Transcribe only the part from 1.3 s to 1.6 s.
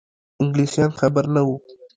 نه وه.